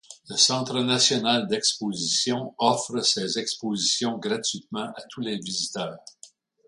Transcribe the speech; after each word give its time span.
Le 0.29 0.35
Centre 0.35 0.79
national 0.81 1.47
d’exposition 1.47 2.55
offre 2.57 3.01
ses 3.01 3.37
expositions 3.37 4.17
gratuitement 4.17 4.91
à 4.95 5.03
tous 5.07 5.21
les 5.21 5.37
visiteurs. 5.37 5.99